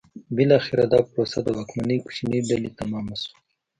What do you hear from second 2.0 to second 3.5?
کوچنۍ ډلې تمامه شوه.